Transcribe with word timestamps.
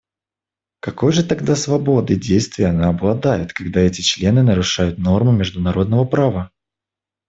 Какой 0.79 1.11
же 1.11 1.23
тогда 1.23 1.55
свободой 1.55 2.15
действий 2.15 2.65
она 2.65 2.89
обладает, 2.89 3.53
когда 3.53 3.81
эти 3.81 4.01
члены 4.01 4.41
нарушают 4.41 4.97
нормы 4.97 5.31
международного 5.37 6.05
права? 6.05 6.49